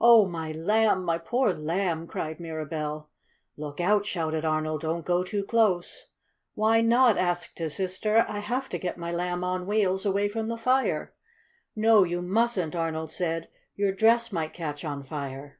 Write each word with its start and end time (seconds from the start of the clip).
"Oh, 0.00 0.24
my 0.24 0.52
Lamb! 0.52 1.02
My 1.04 1.18
poor 1.18 1.52
Lamb!" 1.52 2.06
cried 2.06 2.38
Mirabell. 2.38 3.10
"Look 3.56 3.80
out!" 3.80 4.06
shouted 4.06 4.44
Arnold. 4.44 4.82
"Don't 4.82 5.04
go 5.04 5.24
too 5.24 5.42
close!" 5.44 6.10
"Why 6.54 6.80
not?" 6.80 7.18
asked 7.18 7.58
his 7.58 7.74
sister. 7.74 8.24
"I 8.28 8.38
have 8.38 8.68
to 8.68 8.78
get 8.78 8.98
my 8.98 9.10
Lamb 9.10 9.42
on 9.42 9.66
Wheels 9.66 10.06
away 10.06 10.28
from 10.28 10.46
the 10.46 10.56
fire!" 10.56 11.12
"No, 11.74 12.04
you 12.04 12.22
mustn't!" 12.22 12.76
Arnold 12.76 13.10
said. 13.10 13.48
"Your 13.74 13.90
dress 13.90 14.30
might 14.30 14.52
catch 14.52 14.84
on 14.84 15.02
fire!" 15.02 15.58